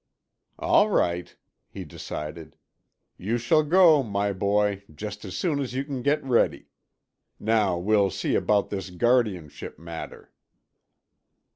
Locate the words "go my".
3.63-4.33